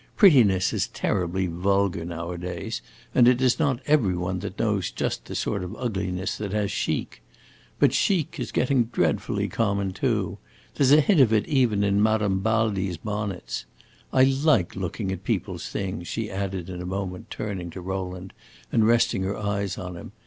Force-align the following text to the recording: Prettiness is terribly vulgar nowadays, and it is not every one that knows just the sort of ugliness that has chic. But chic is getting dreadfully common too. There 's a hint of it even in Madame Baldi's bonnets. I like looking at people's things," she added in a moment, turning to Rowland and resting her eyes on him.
Prettiness 0.17 0.73
is 0.73 0.87
terribly 0.87 1.45
vulgar 1.45 2.03
nowadays, 2.03 2.81
and 3.13 3.27
it 3.27 3.39
is 3.39 3.59
not 3.59 3.81
every 3.85 4.17
one 4.17 4.39
that 4.39 4.57
knows 4.57 4.89
just 4.89 5.25
the 5.25 5.35
sort 5.35 5.63
of 5.63 5.75
ugliness 5.75 6.39
that 6.39 6.53
has 6.53 6.71
chic. 6.71 7.21
But 7.77 7.93
chic 7.93 8.39
is 8.39 8.51
getting 8.51 8.85
dreadfully 8.85 9.47
common 9.47 9.93
too. 9.93 10.39
There 10.73 10.87
's 10.87 10.91
a 10.91 11.01
hint 11.01 11.19
of 11.21 11.31
it 11.31 11.47
even 11.47 11.83
in 11.83 12.01
Madame 12.01 12.39
Baldi's 12.39 12.97
bonnets. 12.97 13.65
I 14.11 14.23
like 14.23 14.75
looking 14.75 15.11
at 15.11 15.23
people's 15.23 15.69
things," 15.69 16.07
she 16.07 16.31
added 16.31 16.67
in 16.67 16.81
a 16.81 16.85
moment, 16.87 17.29
turning 17.29 17.69
to 17.69 17.79
Rowland 17.79 18.33
and 18.71 18.87
resting 18.87 19.21
her 19.21 19.37
eyes 19.37 19.77
on 19.77 19.95
him. 19.95 20.13